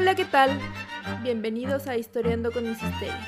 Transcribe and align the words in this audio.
Hola, 0.00 0.14
¿qué 0.14 0.24
tal? 0.24 0.58
Bienvenidos 1.22 1.86
a 1.86 1.94
Historiando 1.94 2.50
con 2.52 2.64
Insisteria. 2.64 3.20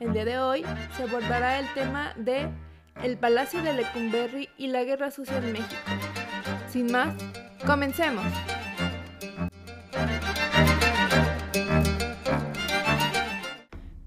El 0.00 0.14
día 0.14 0.24
de 0.24 0.38
hoy 0.38 0.64
se 0.96 1.02
abordará 1.02 1.58
el 1.58 1.66
tema 1.74 2.14
de 2.16 2.48
el 3.02 3.18
Palacio 3.18 3.62
de 3.62 3.74
Lecumberri 3.74 4.48
y 4.56 4.68
la 4.68 4.84
Guerra 4.84 5.10
Sucia 5.10 5.36
en 5.36 5.52
México. 5.52 5.82
Sin 6.70 6.90
más, 6.90 7.14
comencemos. 7.66 8.24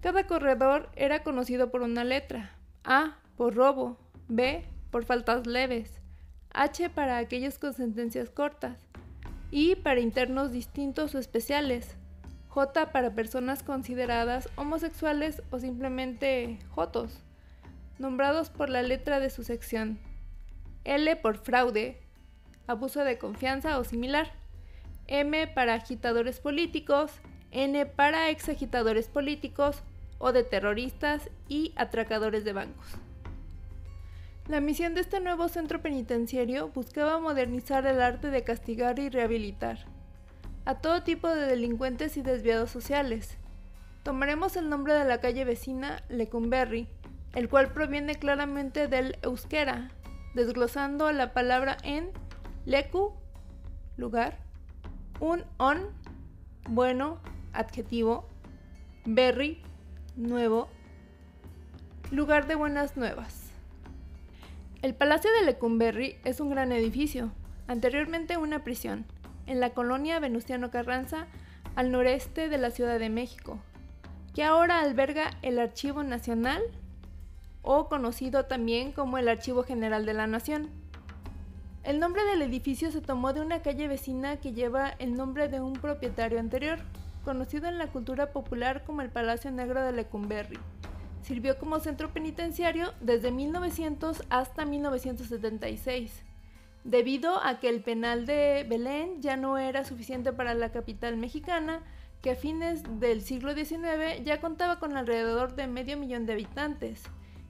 Cada 0.01 0.25
corredor 0.25 0.89
era 0.95 1.21
conocido 1.21 1.69
por 1.69 1.83
una 1.83 2.03
letra. 2.03 2.57
A 2.83 3.19
por 3.37 3.53
robo, 3.53 3.99
B 4.27 4.65
por 4.89 5.05
faltas 5.05 5.45
leves, 5.45 6.01
H 6.51 6.89
para 6.89 7.17
aquellos 7.17 7.59
con 7.59 7.75
sentencias 7.75 8.31
cortas, 8.31 8.79
I 9.53 9.75
para 9.75 9.99
internos 9.99 10.53
distintos 10.53 11.13
o 11.13 11.19
especiales, 11.19 11.97
J 12.47 12.91
para 12.93 13.13
personas 13.13 13.63
consideradas 13.63 14.49
homosexuales 14.55 15.43
o 15.51 15.59
simplemente 15.59 16.57
jotos, 16.69 17.19
nombrados 17.99 18.49
por 18.49 18.69
la 18.69 18.81
letra 18.81 19.19
de 19.19 19.29
su 19.29 19.43
sección, 19.43 19.99
L 20.85 21.17
por 21.17 21.37
fraude, 21.37 21.97
abuso 22.65 23.03
de 23.03 23.17
confianza 23.17 23.77
o 23.77 23.83
similar, 23.83 24.31
M 25.07 25.47
para 25.47 25.73
agitadores 25.73 26.39
políticos, 26.39 27.11
N 27.51 27.85
para 27.85 28.29
exagitadores 28.29 29.09
políticos 29.09 29.83
o 30.17 30.31
de 30.31 30.43
terroristas 30.43 31.29
y 31.49 31.73
atracadores 31.75 32.45
de 32.45 32.53
bancos. 32.53 32.87
La 34.47 34.59
misión 34.59 34.95
de 34.95 35.01
este 35.01 35.19
nuevo 35.19 35.47
centro 35.49 35.81
penitenciario 35.81 36.69
buscaba 36.69 37.19
modernizar 37.19 37.85
el 37.85 38.01
arte 38.01 38.31
de 38.31 38.43
castigar 38.43 38.97
y 38.99 39.09
rehabilitar 39.09 39.79
a 40.65 40.75
todo 40.75 41.03
tipo 41.03 41.27
de 41.27 41.45
delincuentes 41.45 42.17
y 42.17 42.21
desviados 42.21 42.69
sociales. 42.69 43.37
Tomaremos 44.03 44.55
el 44.55 44.69
nombre 44.69 44.93
de 44.93 45.05
la 45.05 45.19
calle 45.19 45.45
vecina 45.45 46.03
Lecumberri, 46.09 46.87
el 47.33 47.49
cual 47.49 47.71
proviene 47.71 48.15
claramente 48.15 48.87
del 48.87 49.17
euskera, 49.21 49.91
desglosando 50.33 51.11
la 51.11 51.33
palabra 51.33 51.77
en 51.83 52.09
lecu, 52.65 53.13
lugar, 53.97 54.39
un 55.19 55.43
on, 55.57 55.89
bueno, 56.67 57.19
adjetivo, 57.53 58.27
berry, 59.05 59.61
nuevo, 60.15 60.67
lugar 62.11 62.47
de 62.47 62.55
buenas 62.55 62.97
nuevas. 62.97 63.50
El 64.81 64.95
Palacio 64.95 65.29
de 65.31 65.45
Lecumberri 65.45 66.17
es 66.23 66.39
un 66.39 66.49
gran 66.49 66.71
edificio, 66.71 67.31
anteriormente 67.67 68.37
una 68.37 68.63
prisión, 68.63 69.05
en 69.45 69.59
la 69.59 69.69
colonia 69.75 70.19
Venustiano 70.19 70.71
Carranza, 70.71 71.27
al 71.75 71.91
noreste 71.91 72.49
de 72.49 72.57
la 72.57 72.71
Ciudad 72.71 72.97
de 72.97 73.11
México, 73.11 73.59
que 74.33 74.43
ahora 74.43 74.79
alberga 74.79 75.29
el 75.43 75.59
Archivo 75.59 76.01
Nacional, 76.01 76.63
o 77.61 77.89
conocido 77.89 78.45
también 78.45 78.91
como 78.91 79.19
el 79.19 79.27
Archivo 79.27 79.61
General 79.61 80.03
de 80.03 80.15
la 80.15 80.25
Nación. 80.25 80.71
El 81.83 81.99
nombre 81.99 82.23
del 82.23 82.41
edificio 82.41 82.91
se 82.91 83.01
tomó 83.01 83.33
de 83.33 83.41
una 83.41 83.61
calle 83.61 83.87
vecina 83.87 84.37
que 84.37 84.51
lleva 84.51 84.89
el 84.97 85.13
nombre 85.13 85.47
de 85.47 85.61
un 85.61 85.73
propietario 85.73 86.39
anterior, 86.39 86.79
conocido 87.23 87.67
en 87.67 87.77
la 87.77 87.85
cultura 87.85 88.31
popular 88.31 88.83
como 88.83 89.03
el 89.03 89.11
Palacio 89.11 89.51
Negro 89.51 89.83
de 89.83 89.91
Lecumberri. 89.91 90.57
Sirvió 91.21 91.57
como 91.57 91.79
centro 91.79 92.11
penitenciario 92.11 92.93
desde 92.99 93.31
1900 93.31 94.23
hasta 94.29 94.65
1976, 94.65 96.23
debido 96.83 97.41
a 97.43 97.59
que 97.59 97.69
el 97.69 97.83
penal 97.83 98.25
de 98.25 98.65
Belén 98.67 99.21
ya 99.21 99.37
no 99.37 99.57
era 99.57 99.83
suficiente 99.83 100.33
para 100.33 100.53
la 100.53 100.71
capital 100.71 101.17
mexicana, 101.17 101.83
que 102.21 102.31
a 102.31 102.35
fines 102.35 102.83
del 102.99 103.21
siglo 103.21 103.53
XIX 103.53 104.23
ya 104.23 104.41
contaba 104.41 104.79
con 104.79 104.97
alrededor 104.97 105.55
de 105.55 105.67
medio 105.67 105.97
millón 105.97 106.25
de 106.25 106.33
habitantes. 106.33 107.03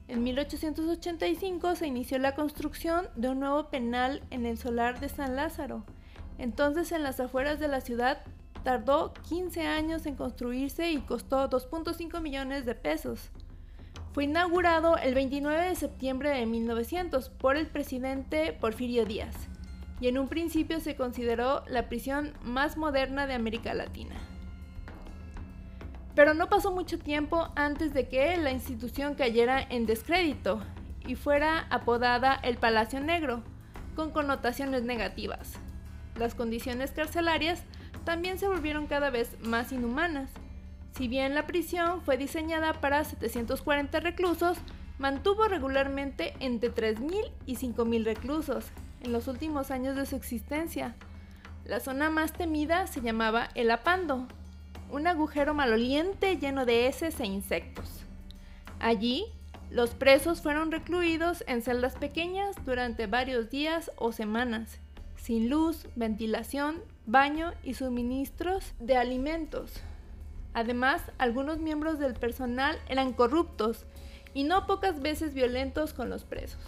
En 0.08 0.22
1885 0.22 1.76
se 1.76 1.86
inició 1.86 2.18
la 2.18 2.34
construcción 2.34 3.08
de 3.16 3.30
un 3.30 3.40
nuevo 3.40 3.70
penal 3.70 4.22
en 4.30 4.46
el 4.46 4.58
solar 4.58 5.00
de 5.00 5.08
San 5.08 5.36
Lázaro, 5.36 5.84
entonces 6.38 6.92
en 6.92 7.02
las 7.02 7.20
afueras 7.20 7.60
de 7.60 7.68
la 7.68 7.80
ciudad 7.80 8.22
tardó 8.62 9.12
15 9.28 9.66
años 9.66 10.06
en 10.06 10.16
construirse 10.16 10.90
y 10.90 11.00
costó 11.00 11.48
2.5 11.48 12.20
millones 12.20 12.64
de 12.64 12.74
pesos. 12.74 13.30
Fue 14.12 14.24
inaugurado 14.24 14.98
el 14.98 15.14
29 15.14 15.68
de 15.68 15.74
septiembre 15.74 16.30
de 16.30 16.44
1900 16.44 17.30
por 17.30 17.56
el 17.56 17.66
presidente 17.66 18.52
Porfirio 18.52 19.06
Díaz 19.06 19.34
y 20.02 20.08
en 20.08 20.18
un 20.18 20.28
principio 20.28 20.80
se 20.80 20.96
consideró 20.96 21.62
la 21.66 21.88
prisión 21.88 22.34
más 22.42 22.76
moderna 22.76 23.26
de 23.26 23.34
América 23.34 23.72
Latina. 23.72 24.16
Pero 26.14 26.34
no 26.34 26.48
pasó 26.48 26.72
mucho 26.72 26.98
tiempo 26.98 27.48
antes 27.54 27.94
de 27.94 28.08
que 28.08 28.36
la 28.36 28.50
institución 28.50 29.14
cayera 29.14 29.62
en 29.62 29.86
descrédito 29.86 30.60
y 31.06 31.14
fuera 31.14 31.66
apodada 31.70 32.34
el 32.34 32.58
Palacio 32.58 33.00
Negro, 33.00 33.42
con 33.94 34.10
connotaciones 34.10 34.82
negativas. 34.82 35.54
Las 36.16 36.34
condiciones 36.34 36.90
carcelarias 36.90 37.62
también 38.04 38.38
se 38.38 38.48
volvieron 38.48 38.88
cada 38.88 39.08
vez 39.08 39.38
más 39.40 39.72
inhumanas. 39.72 40.30
Si 40.94 41.08
bien 41.08 41.34
la 41.34 41.46
prisión 41.46 42.02
fue 42.02 42.18
diseñada 42.18 42.74
para 42.74 43.02
740 43.04 44.00
reclusos, 44.00 44.58
mantuvo 44.98 45.48
regularmente 45.48 46.34
entre 46.38 46.72
3.000 46.72 47.30
y 47.46 47.56
5.000 47.56 48.04
reclusos 48.04 48.66
en 49.00 49.12
los 49.12 49.26
últimos 49.26 49.70
años 49.70 49.96
de 49.96 50.06
su 50.06 50.16
existencia. 50.16 50.94
La 51.64 51.80
zona 51.80 52.10
más 52.10 52.32
temida 52.32 52.86
se 52.86 53.00
llamaba 53.00 53.48
el 53.54 53.70
apando, 53.70 54.28
un 54.90 55.06
agujero 55.06 55.54
maloliente 55.54 56.36
lleno 56.36 56.66
de 56.66 56.86
heces 56.86 57.18
e 57.20 57.26
insectos. 57.26 58.04
Allí, 58.78 59.24
los 59.70 59.94
presos 59.94 60.42
fueron 60.42 60.70
recluidos 60.70 61.42
en 61.46 61.62
celdas 61.62 61.94
pequeñas 61.94 62.56
durante 62.66 63.06
varios 63.06 63.48
días 63.48 63.90
o 63.96 64.12
semanas, 64.12 64.78
sin 65.16 65.48
luz, 65.48 65.86
ventilación, 65.96 66.82
baño 67.06 67.54
y 67.64 67.74
suministros 67.74 68.74
de 68.78 68.98
alimentos. 68.98 69.82
Además, 70.54 71.02
algunos 71.18 71.58
miembros 71.58 71.98
del 71.98 72.14
personal 72.14 72.78
eran 72.88 73.12
corruptos 73.12 73.84
y 74.34 74.44
no 74.44 74.66
pocas 74.66 75.00
veces 75.00 75.34
violentos 75.34 75.92
con 75.94 76.10
los 76.10 76.24
presos. 76.24 76.60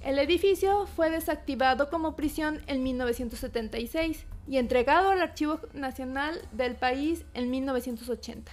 El 0.00 0.18
edificio 0.18 0.86
fue 0.86 1.10
desactivado 1.10 1.90
como 1.90 2.16
prisión 2.16 2.62
en 2.66 2.82
1976 2.82 4.24
y 4.46 4.58
entregado 4.58 5.10
al 5.10 5.20
Archivo 5.20 5.60
Nacional 5.72 6.40
del 6.52 6.76
país 6.76 7.24
en 7.34 7.50
1980. 7.50 8.50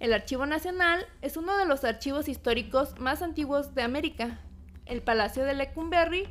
El 0.00 0.12
Archivo 0.12 0.44
Nacional 0.44 1.06
es 1.22 1.36
uno 1.36 1.56
de 1.56 1.66
los 1.66 1.84
archivos 1.84 2.28
históricos 2.28 2.98
más 2.98 3.22
antiguos 3.22 3.74
de 3.74 3.82
América. 3.82 4.40
El 4.84 5.02
Palacio 5.02 5.44
de 5.44 5.54
Lecumberri 5.54 6.28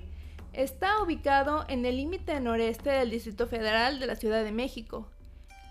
Está 0.55 1.03
ubicado 1.03 1.65
en 1.67 1.85
el 1.85 1.97
límite 1.97 2.39
noreste 2.39 2.89
del 2.89 3.09
Distrito 3.09 3.45
Federal 3.45 3.99
de 3.99 4.07
la 4.07 4.15
Ciudad 4.15 4.41
de 4.41 4.53
México. 4.53 5.05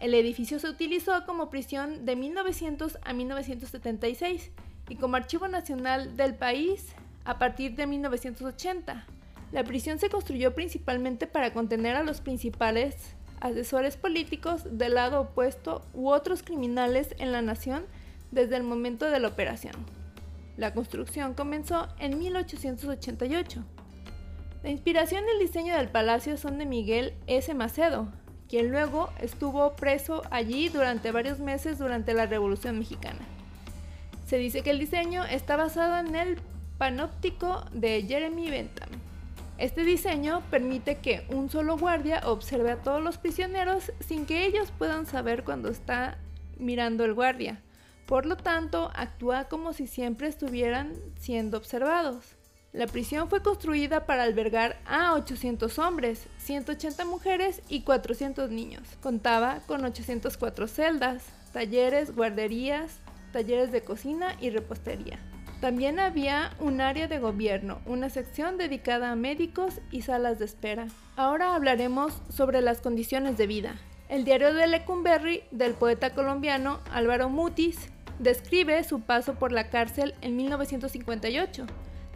El 0.04 0.12
edificio 0.12 0.59
se 0.59 0.69
utilizó 0.69 1.25
como 1.25 1.48
prisión 1.48 2.04
de 2.04 2.15
1900 2.15 2.98
a 3.03 3.15
1976 3.15 4.50
y 4.91 4.97
como 4.97 5.16
archivo 5.16 5.48
nacional 5.48 6.15
del 6.15 6.34
país 6.34 6.92
a 7.25 7.38
partir 7.38 7.75
de 7.75 7.87
1980. 7.87 9.06
La 9.50 9.65
prisión 9.65 9.98
se 9.98 10.10
construyó 10.10 10.54
principalmente 10.54 11.26
para 11.26 11.54
contener 11.54 11.97
a 11.97 12.03
los 12.03 12.20
principales 12.20 13.15
asesores 13.41 13.97
políticos 13.97 14.65
del 14.70 14.97
lado 14.97 15.22
opuesto 15.22 15.87
u 15.94 16.10
otros 16.10 16.42
criminales 16.42 17.15
en 17.16 17.32
la 17.32 17.41
nación 17.41 17.86
desde 18.31 18.59
el 18.59 18.62
momento 18.62 19.06
de 19.06 19.21
la 19.21 19.28
operación. 19.28 19.75
La 20.59 20.75
construcción 20.75 21.32
comenzó 21.32 21.88
en 21.98 22.19
1888 22.19 23.65
la 24.65 24.71
inspiración 24.71 25.25
y 25.26 25.31
el 25.31 25.47
diseño 25.47 25.76
del 25.76 25.91
palacio 25.91 26.39
son 26.39 26.56
de 26.56 26.65
Miguel 26.65 27.12
S. 27.27 27.53
Macedo, 27.53 28.09
quien 28.48 28.70
luego 28.70 29.10
estuvo 29.20 29.74
preso 29.74 30.22
allí 30.30 30.68
durante 30.68 31.12
varios 31.12 31.38
meses 31.38 31.78
durante 31.78 32.14
la 32.14 32.26
Revolución 32.26 32.78
Mexicana. 32.78 33.20
Se 34.26 34.38
dice 34.38 34.62
que 34.62 34.70
el 34.70 34.78
diseño 34.78 35.24
está 35.24 35.56
basado 35.56 35.98
en 35.98 36.14
el 36.14 36.38
panóptico 36.78 37.64
de 37.72 38.02
Jeremy 38.02 38.50
Bentham. 38.50 38.88
Este 39.58 39.84
diseño 39.84 40.42
permite 40.50 40.96
que 40.96 41.24
un 41.28 41.48
solo 41.48 41.78
guardia 41.78 42.22
observe 42.24 42.72
a 42.72 42.82
todos 42.82 43.00
los 43.00 43.18
prisioneros 43.18 43.92
sin 44.00 44.26
que 44.26 44.46
ellos 44.46 44.72
puedan 44.76 45.06
saber 45.06 45.44
cuando 45.44 45.68
está 45.68 46.18
mirando 46.58 47.04
el 47.04 47.14
guardia. 47.14 47.60
Por 48.06 48.26
lo 48.26 48.36
tanto, 48.36 48.91
actúa 48.94 49.44
como 49.44 49.72
si 49.72 49.86
siempre 49.86 50.26
estuvieran 50.26 50.94
siendo 51.18 51.56
observados. 51.56 52.36
La 52.74 52.88
prisión 52.88 53.30
fue 53.30 53.41
construida 53.41 54.04
para 54.04 54.24
albergar 54.24 54.80
a 54.84 55.15
800 55.15 55.78
hombres, 55.78 56.26
180 56.38 57.04
mujeres 57.04 57.62
y 57.68 57.82
400 57.82 58.50
niños. 58.50 58.82
Contaba 59.00 59.60
con 59.68 59.84
804 59.84 60.66
celdas, 60.66 61.22
talleres, 61.53 62.16
guarderías, 62.16 62.98
talleres 63.32 63.71
de 63.71 63.84
cocina 63.84 64.36
y 64.41 64.50
repostería. 64.50 65.21
También 65.60 66.00
había 66.00 66.50
un 66.59 66.80
área 66.80 67.06
de 67.06 67.21
gobierno, 67.21 67.78
una 67.86 68.10
sección 68.10 68.59
dedicada 68.59 69.12
a 69.12 69.16
médicos 69.16 69.80
y 69.92 70.03
salas 70.03 70.41
de 70.41 70.47
espera. 70.47 70.88
Ahora 71.15 71.54
hablaremos 71.54 72.22
sobre 72.28 72.60
las 72.60 72.80
condiciones 72.80 73.38
de 73.38 73.47
vida. 73.47 73.77
El 74.09 74.24
diario 74.24 74.53
de 74.53 74.66
Lecumberri 74.66 75.44
del 75.53 75.74
poeta 75.74 76.12
colombiano 76.12 76.80
Álvaro 76.91 77.28
Mutis 77.28 77.78
describe 78.18 78.82
su 78.82 79.00
paso 79.00 79.34
por 79.34 79.53
la 79.53 79.70
cárcel 79.70 80.16
en 80.22 80.34
1958. 80.34 81.66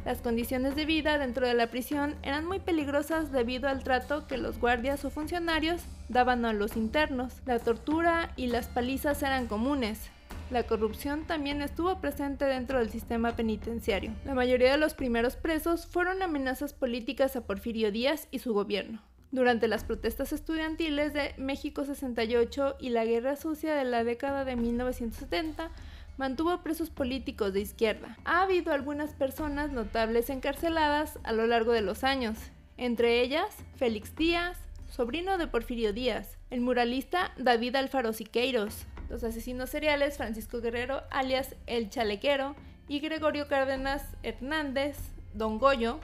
Las 0.08 0.22
condiciones 0.22 0.74
de 0.74 0.86
vida 0.86 1.18
dentro 1.18 1.46
de 1.46 1.52
la 1.52 1.66
prisión 1.66 2.16
eran 2.22 2.46
muy 2.46 2.60
peligrosas 2.60 3.30
debido 3.30 3.68
al 3.68 3.84
trato 3.84 4.26
que 4.26 4.38
los 4.38 4.58
guardias 4.58 5.04
o 5.04 5.10
funcionarios 5.10 5.82
daban 6.08 6.46
a 6.46 6.54
los 6.54 6.78
internos. 6.78 7.42
La 7.44 7.58
tortura 7.58 8.32
y 8.34 8.46
las 8.46 8.68
palizas 8.68 9.22
eran 9.22 9.48
comunes. 9.48 10.08
La 10.50 10.62
corrupción 10.62 11.26
también 11.26 11.60
estuvo 11.60 12.00
presente 12.00 12.46
dentro 12.46 12.78
del 12.78 12.88
sistema 12.88 13.36
penitenciario. 13.36 14.14
La 14.24 14.32
mayoría 14.32 14.72
de 14.72 14.78
los 14.78 14.94
primeros 14.94 15.36
presos 15.36 15.86
fueron 15.86 16.22
amenazas 16.22 16.72
políticas 16.72 17.36
a 17.36 17.42
Porfirio 17.42 17.92
Díaz 17.92 18.28
y 18.30 18.38
su 18.38 18.54
gobierno. 18.54 19.02
Durante 19.30 19.68
las 19.68 19.84
protestas 19.84 20.32
estudiantiles 20.32 21.12
de 21.12 21.34
México 21.36 21.84
68 21.84 22.76
y 22.80 22.88
la 22.88 23.04
Guerra 23.04 23.36
Sucia 23.36 23.74
de 23.74 23.84
la 23.84 24.04
década 24.04 24.46
de 24.46 24.56
1970, 24.56 25.70
mantuvo 26.18 26.62
presos 26.62 26.90
políticos 26.90 27.54
de 27.54 27.60
izquierda. 27.60 28.18
Ha 28.24 28.42
habido 28.42 28.72
algunas 28.72 29.14
personas 29.14 29.72
notables 29.72 30.28
encarceladas 30.28 31.18
a 31.22 31.32
lo 31.32 31.46
largo 31.46 31.72
de 31.72 31.80
los 31.80 32.04
años, 32.04 32.36
entre 32.76 33.22
ellas 33.22 33.56
Félix 33.76 34.14
Díaz, 34.14 34.58
sobrino 34.90 35.38
de 35.38 35.46
Porfirio 35.46 35.92
Díaz, 35.92 36.36
el 36.50 36.60
muralista 36.60 37.32
David 37.38 37.76
Alfaro 37.76 38.12
Siqueiros, 38.12 38.86
los 39.08 39.24
asesinos 39.24 39.70
seriales 39.70 40.16
Francisco 40.16 40.60
Guerrero 40.60 41.02
alias 41.10 41.54
El 41.66 41.88
Chalequero 41.88 42.56
y 42.88 43.00
Gregorio 43.00 43.48
Cárdenas 43.48 44.04
Hernández, 44.22 44.98
Don 45.34 45.58
Goyo, 45.58 46.00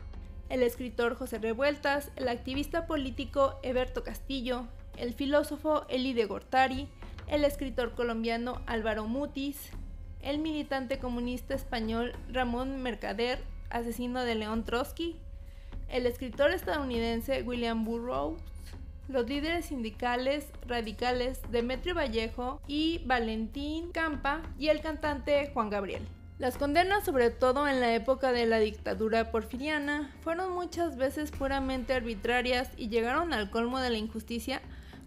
el 0.49 0.63
escritor 0.63 1.17
José 1.17 1.39
Revueltas, 1.39 2.11
el 2.17 2.29
activista 2.29 2.87
político 2.87 3.59
Eberto 3.63 4.05
Castillo, 4.05 4.69
el 4.97 5.13
filósofo 5.13 5.87
Eli 5.89 6.13
de 6.13 6.27
Gortari, 6.27 6.89
el 7.27 7.45
escritor 7.45 7.95
colombiano 7.95 8.61
Álvaro 8.67 9.07
Mutis, 9.07 9.71
el 10.25 10.39
militante 10.39 10.99
comunista 10.99 11.55
español 11.55 12.15
Ramón 12.33 12.83
Mercader, 12.83 13.39
asesino 13.69 14.25
de 14.25 14.35
León 14.35 14.65
Trotsky, 14.65 15.17
el 15.89 16.07
escritor 16.07 16.51
estadounidense 16.51 17.43
William 17.43 17.85
Burroughs, 17.85 18.43
los 19.09 19.29
líderes 19.29 19.67
sindicales 19.67 20.47
radicales 20.67 21.41
Demetrio 21.51 21.95
Vallejo 21.95 22.63
y 22.67 23.03
Valentín 23.05 23.93
Campa 23.93 24.43
y 24.59 24.69
el 24.69 24.81
cantante 24.81 25.51
Juan 25.53 25.69
Gabriel. 25.69 26.09
Las 26.39 26.57
condenas, 26.57 27.05
sobre 27.05 27.31
todo 27.31 27.69
en 27.69 27.81
la 27.81 27.95
época 27.95 28.33
de 28.33 28.47
la 28.47 28.59
dictadura 28.59 29.31
porfiriana, 29.31 30.11
fueron 30.23 30.53
muchas 30.53 30.97
veces 30.97 31.31
puramente 31.31 31.93
arbitrarias 31.93 32.71
y 32.77 32.89
llegaron 32.89 33.33
al 33.35 33.51
colmo 33.51 33.79
de 33.79 33.91
la 33.91 33.99
injusticia 33.99 34.63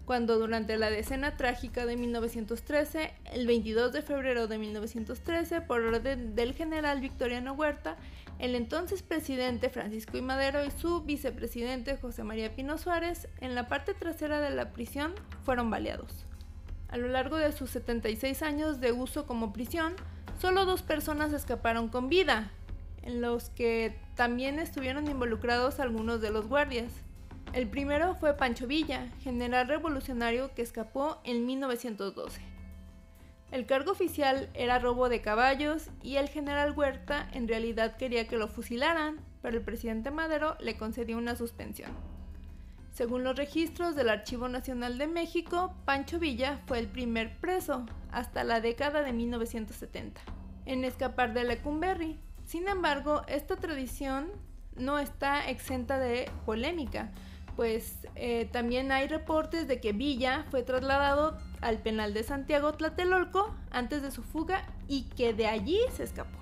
cuando 0.08 0.38
durante 0.38 0.78
la 0.78 0.88
decena 0.88 1.36
trágica 1.36 1.84
de 1.84 1.98
1913, 1.98 3.12
el 3.30 3.46
22 3.46 3.92
de 3.92 4.00
febrero 4.00 4.46
de 4.46 4.56
1913, 4.56 5.60
por 5.60 5.82
orden 5.82 6.34
del 6.34 6.54
general 6.54 7.02
Victoriano 7.02 7.52
Huerta, 7.52 7.98
el 8.38 8.54
entonces 8.54 9.02
presidente 9.02 9.68
Francisco 9.68 10.16
I. 10.16 10.22
Madero 10.22 10.64
y 10.64 10.70
su 10.70 11.02
vicepresidente 11.02 11.98
José 11.98 12.24
María 12.24 12.56
Pino 12.56 12.78
Suárez, 12.78 13.28
en 13.42 13.54
la 13.54 13.68
parte 13.68 13.92
trasera 13.92 14.40
de 14.40 14.48
la 14.48 14.72
prisión, 14.72 15.12
fueron 15.44 15.68
baleados. 15.68 16.24
A 16.88 16.96
lo 16.96 17.08
largo 17.08 17.36
de 17.36 17.52
sus 17.52 17.68
76 17.68 18.40
años 18.40 18.80
de 18.80 18.92
uso 18.92 19.26
como 19.26 19.52
prisión, 19.52 19.94
solo 20.40 20.64
dos 20.64 20.80
personas 20.80 21.34
escaparon 21.34 21.88
con 21.90 22.08
vida, 22.08 22.50
en 23.02 23.20
los 23.20 23.50
que 23.50 24.00
también 24.14 24.58
estuvieron 24.58 25.06
involucrados 25.06 25.80
algunos 25.80 26.22
de 26.22 26.30
los 26.30 26.48
guardias. 26.48 26.92
El 27.54 27.66
primero 27.66 28.14
fue 28.14 28.34
Pancho 28.34 28.66
Villa, 28.66 29.08
general 29.20 29.68
revolucionario 29.68 30.54
que 30.54 30.62
escapó 30.62 31.18
en 31.24 31.46
1912. 31.46 32.42
El 33.50 33.64
cargo 33.64 33.92
oficial 33.92 34.50
era 34.52 34.78
robo 34.78 35.08
de 35.08 35.22
caballos 35.22 35.88
y 36.02 36.16
el 36.16 36.28
general 36.28 36.72
Huerta 36.76 37.28
en 37.32 37.48
realidad 37.48 37.96
quería 37.96 38.28
que 38.28 38.36
lo 38.36 38.48
fusilaran, 38.48 39.16
pero 39.40 39.56
el 39.56 39.64
presidente 39.64 40.10
Madero 40.10 40.56
le 40.60 40.76
concedió 40.76 41.16
una 41.16 41.36
suspensión. 41.36 41.90
Según 42.92 43.24
los 43.24 43.36
registros 43.36 43.96
del 43.96 44.10
Archivo 44.10 44.48
Nacional 44.48 44.98
de 44.98 45.06
México, 45.06 45.74
Pancho 45.86 46.18
Villa 46.18 46.60
fue 46.66 46.78
el 46.78 46.88
primer 46.88 47.38
preso 47.38 47.86
hasta 48.10 48.44
la 48.44 48.60
década 48.60 49.02
de 49.02 49.14
1970 49.14 50.20
en 50.66 50.84
escapar 50.84 51.32
de 51.32 51.44
Lecumberri. 51.44 52.18
Sin 52.44 52.68
embargo, 52.68 53.22
esta 53.26 53.56
tradición 53.56 54.28
no 54.76 54.98
está 54.98 55.48
exenta 55.48 55.98
de 55.98 56.30
polémica, 56.44 57.10
pues 57.58 57.96
eh, 58.14 58.48
también 58.52 58.92
hay 58.92 59.08
reportes 59.08 59.66
de 59.66 59.80
que 59.80 59.92
Villa 59.92 60.44
fue 60.48 60.62
trasladado 60.62 61.36
al 61.60 61.78
penal 61.78 62.14
de 62.14 62.22
Santiago 62.22 62.72
Tlatelolco 62.74 63.52
antes 63.72 64.00
de 64.00 64.12
su 64.12 64.22
fuga 64.22 64.62
y 64.86 65.08
que 65.16 65.34
de 65.34 65.48
allí 65.48 65.80
se 65.92 66.04
escapó. 66.04 66.38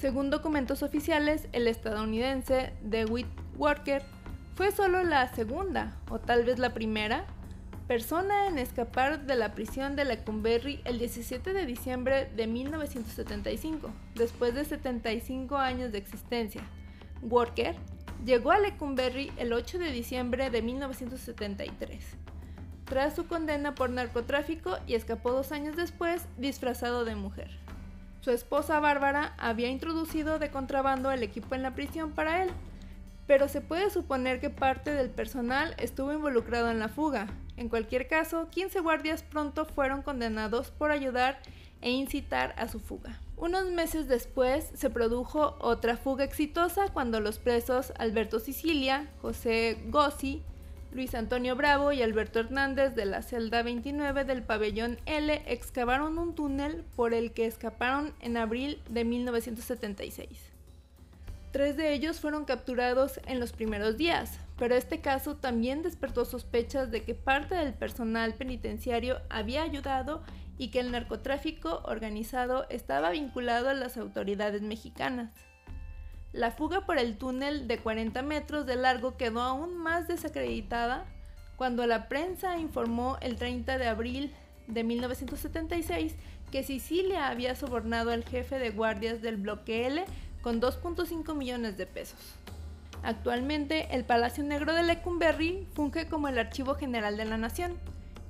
Según 0.00 0.30
documentos 0.30 0.82
oficiales, 0.82 1.46
el 1.52 1.68
estadounidense 1.68 2.72
DeWitt 2.82 3.28
Walker 3.56 4.02
fue 4.56 4.72
solo 4.72 5.04
la 5.04 5.32
segunda, 5.32 5.96
o 6.10 6.18
tal 6.18 6.44
vez 6.44 6.58
la 6.58 6.74
primera, 6.74 7.24
persona 7.86 8.48
en 8.48 8.58
escapar 8.58 9.26
de 9.26 9.36
la 9.36 9.54
prisión 9.54 9.94
de 9.94 10.06
Lecumberri 10.06 10.80
el 10.84 10.98
17 10.98 11.52
de 11.52 11.66
diciembre 11.66 12.32
de 12.34 12.48
1975, 12.48 13.92
después 14.16 14.56
de 14.56 14.64
75 14.64 15.56
años 15.56 15.92
de 15.92 15.98
existencia. 15.98 16.62
Walker 17.22 17.76
llegó 18.24 18.50
a 18.50 18.58
Lecumberri 18.58 19.32
el 19.36 19.52
8 19.52 19.78
de 19.78 19.92
diciembre 19.92 20.50
de 20.50 20.62
1973, 20.62 22.04
tras 22.84 23.14
su 23.14 23.26
condena 23.26 23.74
por 23.74 23.90
narcotráfico 23.90 24.78
y 24.86 24.94
escapó 24.94 25.32
dos 25.32 25.52
años 25.52 25.76
después 25.76 26.26
disfrazado 26.36 27.04
de 27.04 27.14
mujer. 27.14 27.50
Su 28.20 28.30
esposa 28.30 28.80
Bárbara 28.80 29.34
había 29.38 29.68
introducido 29.68 30.38
de 30.38 30.50
contrabando 30.50 31.10
el 31.12 31.22
equipo 31.22 31.54
en 31.54 31.62
la 31.62 31.74
prisión 31.74 32.12
para 32.12 32.42
él, 32.42 32.50
pero 33.26 33.46
se 33.46 33.60
puede 33.60 33.90
suponer 33.90 34.40
que 34.40 34.50
parte 34.50 34.92
del 34.92 35.10
personal 35.10 35.74
estuvo 35.78 36.12
involucrado 36.12 36.70
en 36.70 36.78
la 36.78 36.88
fuga. 36.88 37.28
En 37.56 37.68
cualquier 37.68 38.08
caso, 38.08 38.48
15 38.50 38.80
guardias 38.80 39.22
pronto 39.22 39.66
fueron 39.66 40.02
condenados 40.02 40.70
por 40.70 40.90
ayudar 40.90 41.38
e 41.80 41.90
incitar 41.90 42.54
a 42.56 42.68
su 42.68 42.80
fuga. 42.80 43.20
Unos 43.36 43.70
meses 43.70 44.08
después 44.08 44.70
se 44.74 44.90
produjo 44.90 45.56
otra 45.60 45.96
fuga 45.96 46.24
exitosa 46.24 46.88
cuando 46.92 47.20
los 47.20 47.38
presos 47.38 47.92
Alberto 47.98 48.40
Sicilia, 48.40 49.08
José 49.22 49.78
Gossi, 49.88 50.42
Luis 50.90 51.14
Antonio 51.14 51.54
Bravo 51.54 51.92
y 51.92 52.02
Alberto 52.02 52.40
Hernández 52.40 52.94
de 52.94 53.04
la 53.04 53.22
celda 53.22 53.62
29 53.62 54.24
del 54.24 54.42
pabellón 54.42 54.98
L 55.06 55.42
excavaron 55.46 56.18
un 56.18 56.34
túnel 56.34 56.84
por 56.96 57.12
el 57.12 57.32
que 57.32 57.46
escaparon 57.46 58.14
en 58.20 58.36
abril 58.36 58.82
de 58.88 59.04
1976. 59.04 60.28
Tres 61.52 61.76
de 61.76 61.92
ellos 61.92 62.20
fueron 62.20 62.44
capturados 62.44 63.20
en 63.26 63.38
los 63.38 63.52
primeros 63.52 63.96
días, 63.96 64.38
pero 64.58 64.74
este 64.74 65.00
caso 65.00 65.36
también 65.36 65.82
despertó 65.82 66.24
sospechas 66.24 66.90
de 66.90 67.02
que 67.02 67.14
parte 67.14 67.54
del 67.54 67.74
personal 67.74 68.34
penitenciario 68.34 69.20
había 69.30 69.62
ayudado 69.62 70.22
y 70.58 70.68
que 70.68 70.80
el 70.80 70.90
narcotráfico 70.90 71.82
organizado 71.84 72.66
estaba 72.68 73.10
vinculado 73.10 73.68
a 73.68 73.74
las 73.74 73.96
autoridades 73.96 74.62
mexicanas. 74.62 75.32
La 76.32 76.50
fuga 76.50 76.84
por 76.84 76.98
el 76.98 77.16
túnel 77.16 77.68
de 77.68 77.78
40 77.78 78.22
metros 78.22 78.66
de 78.66 78.76
largo 78.76 79.16
quedó 79.16 79.40
aún 79.40 79.76
más 79.76 80.08
desacreditada 80.08 81.06
cuando 81.56 81.86
la 81.86 82.08
prensa 82.08 82.58
informó 82.58 83.16
el 83.20 83.36
30 83.36 83.78
de 83.78 83.88
abril 83.88 84.34
de 84.66 84.84
1976 84.84 86.14
que 86.50 86.62
Sicilia 86.62 87.28
había 87.28 87.54
sobornado 87.54 88.10
al 88.10 88.24
jefe 88.24 88.58
de 88.58 88.70
guardias 88.70 89.22
del 89.22 89.36
bloque 89.36 89.86
L 89.86 90.04
con 90.42 90.60
2.5 90.60 91.34
millones 91.34 91.76
de 91.76 91.86
pesos. 91.86 92.18
Actualmente, 93.02 93.94
el 93.94 94.04
Palacio 94.04 94.44
Negro 94.44 94.74
de 94.74 94.82
Lecumberri 94.82 95.66
funge 95.74 96.08
como 96.08 96.28
el 96.28 96.38
Archivo 96.38 96.74
General 96.74 97.16
de 97.16 97.24
la 97.24 97.38
Nación. 97.38 97.76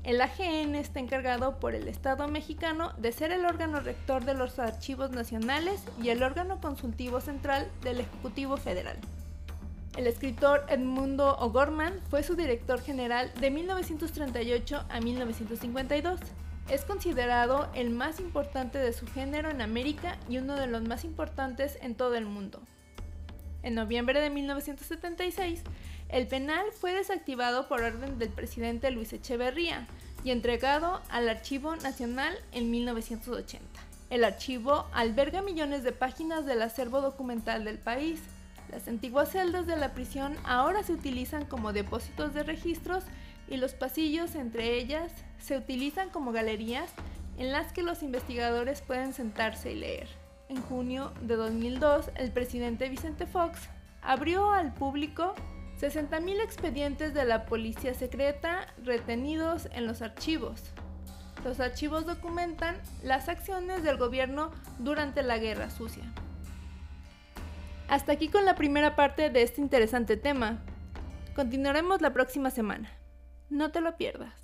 El 0.08 0.22
AGN 0.22 0.74
está 0.74 1.00
encargado 1.00 1.60
por 1.60 1.74
el 1.74 1.86
Estado 1.86 2.28
mexicano 2.28 2.94
de 2.96 3.12
ser 3.12 3.30
el 3.30 3.44
órgano 3.44 3.80
rector 3.80 4.24
de 4.24 4.32
los 4.32 4.58
archivos 4.58 5.10
nacionales 5.10 5.82
y 6.02 6.08
el 6.08 6.22
órgano 6.22 6.62
consultivo 6.62 7.20
central 7.20 7.70
del 7.82 8.00
Ejecutivo 8.00 8.56
Federal. 8.56 8.96
El 9.98 10.06
escritor 10.06 10.64
Edmundo 10.70 11.36
O'Gorman 11.36 12.00
fue 12.08 12.22
su 12.22 12.36
director 12.36 12.80
general 12.80 13.30
de 13.38 13.50
1938 13.50 14.86
a 14.88 14.98
1952 14.98 16.20
es 16.70 16.86
considerado 16.86 17.68
el 17.74 17.90
más 17.90 18.18
importante 18.18 18.78
de 18.78 18.94
su 18.94 19.06
género 19.08 19.50
en 19.50 19.60
América 19.60 20.16
y 20.26 20.38
uno 20.38 20.56
de 20.56 20.68
los 20.68 20.84
más 20.84 21.04
importantes 21.04 21.76
en 21.82 21.94
todo 21.94 22.14
el 22.14 22.24
mundo. 22.24 22.62
En 23.62 23.74
noviembre 23.74 24.20
de 24.20 24.30
1976, 24.30 25.64
el 26.08 26.26
penal 26.26 26.64
fue 26.72 26.94
desactivado 26.94 27.68
por 27.68 27.82
orden 27.82 28.18
del 28.18 28.30
presidente 28.30 28.90
Luis 28.90 29.12
Echeverría 29.12 29.86
y 30.24 30.30
entregado 30.30 31.00
al 31.08 31.28
Archivo 31.28 31.76
Nacional 31.76 32.34
en 32.52 32.70
1980. 32.70 33.64
El 34.10 34.24
archivo 34.24 34.86
alberga 34.92 35.42
millones 35.42 35.82
de 35.82 35.92
páginas 35.92 36.46
del 36.46 36.62
acervo 36.62 37.00
documental 37.00 37.64
del 37.64 37.78
país, 37.78 38.20
Las 38.70 38.86
antiguas 38.86 39.32
celdas 39.32 39.66
de 39.66 39.76
la 39.76 39.94
prisión 39.94 40.36
ahora 40.44 40.82
se 40.82 40.92
utilizan 40.92 41.46
como 41.46 41.72
depósitos 41.72 42.34
de 42.34 42.42
registros 42.42 43.02
y 43.48 43.56
los 43.56 43.72
pasillos 43.72 44.34
entre 44.34 44.76
ellas 44.76 45.10
se 45.38 45.56
utilizan 45.56 46.10
como 46.10 46.32
galerías 46.32 46.90
en 47.38 47.50
las 47.50 47.72
que 47.72 47.82
los 47.82 48.02
investigadores 48.02 48.82
pueden 48.82 49.14
sentarse 49.14 49.72
y 49.72 49.76
leer. 49.76 50.08
En 50.48 50.60
junio 50.60 51.12
de 51.22 51.36
2002, 51.36 52.10
el 52.16 52.30
presidente 52.30 52.88
Vicente 52.88 53.26
Fox 53.26 53.68
abrió 54.02 54.52
al 54.52 54.74
público 54.74 55.34
60.000 55.80 56.42
expedientes 56.42 57.14
de 57.14 57.24
la 57.24 57.46
policía 57.46 57.94
secreta 57.94 58.66
retenidos 58.82 59.68
en 59.72 59.86
los 59.86 60.02
archivos. 60.02 60.62
Los 61.44 61.60
archivos 61.60 62.04
documentan 62.04 62.76
las 63.02 63.28
acciones 63.28 63.84
del 63.84 63.96
gobierno 63.96 64.50
durante 64.80 65.22
la 65.22 65.38
Guerra 65.38 65.70
Sucia. 65.70 66.04
Hasta 67.88 68.12
aquí 68.12 68.28
con 68.28 68.44
la 68.44 68.56
primera 68.56 68.96
parte 68.96 69.30
de 69.30 69.42
este 69.42 69.60
interesante 69.60 70.16
tema. 70.16 70.58
Continuaremos 71.36 72.00
la 72.00 72.12
próxima 72.12 72.50
semana. 72.50 72.90
No 73.48 73.70
te 73.70 73.80
lo 73.80 73.96
pierdas. 73.96 74.34